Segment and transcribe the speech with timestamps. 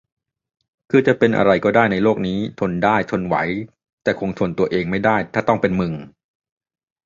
[0.89, 3.35] คือจะเป็นอะไรก็ได้ในโลกนี้ ทนได้ ทนไหว
[4.03, 5.93] แต่คงทนตัวเองไม่ได้ถ้าต้องเป็นมึง